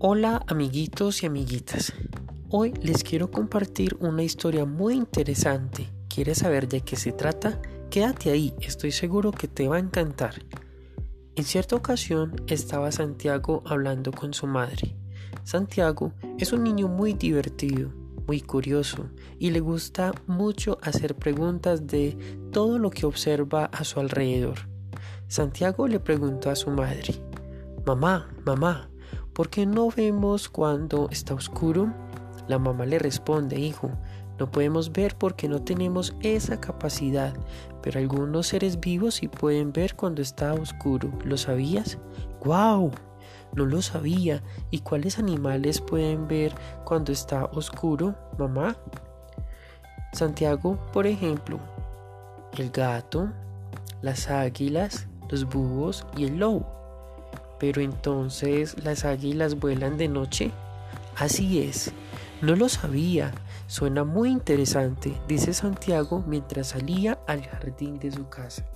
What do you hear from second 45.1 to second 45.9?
animales